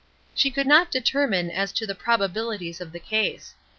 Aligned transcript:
She 0.33 0.49
could 0.49 0.65
not 0.65 0.89
determine 0.89 1.51
as 1.51 1.71
to 1.73 1.85
the 1.85 1.93
probabilities 1.93 2.81
of 2.81 2.91
the 2.91 2.99
case. 2.99 3.53